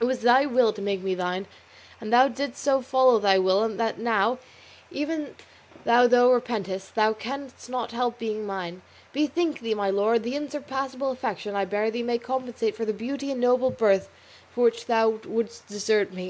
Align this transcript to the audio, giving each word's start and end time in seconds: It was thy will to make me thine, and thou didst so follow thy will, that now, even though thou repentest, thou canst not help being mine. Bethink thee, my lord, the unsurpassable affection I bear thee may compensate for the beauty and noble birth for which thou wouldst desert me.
It 0.00 0.04
was 0.04 0.22
thy 0.22 0.46
will 0.46 0.72
to 0.72 0.82
make 0.82 1.00
me 1.00 1.14
thine, 1.14 1.46
and 2.00 2.12
thou 2.12 2.26
didst 2.26 2.60
so 2.60 2.82
follow 2.82 3.20
thy 3.20 3.38
will, 3.38 3.68
that 3.68 4.00
now, 4.00 4.40
even 4.90 5.36
though 5.84 6.08
thou 6.08 6.28
repentest, 6.32 6.94
thou 6.96 7.12
canst 7.12 7.70
not 7.70 7.92
help 7.92 8.18
being 8.18 8.44
mine. 8.44 8.82
Bethink 9.12 9.60
thee, 9.60 9.74
my 9.74 9.88
lord, 9.88 10.24
the 10.24 10.34
unsurpassable 10.34 11.12
affection 11.12 11.54
I 11.54 11.66
bear 11.66 11.88
thee 11.92 12.02
may 12.02 12.18
compensate 12.18 12.74
for 12.74 12.84
the 12.84 12.92
beauty 12.92 13.30
and 13.30 13.40
noble 13.40 13.70
birth 13.70 14.08
for 14.50 14.64
which 14.64 14.86
thou 14.86 15.20
wouldst 15.24 15.68
desert 15.68 16.12
me. 16.12 16.28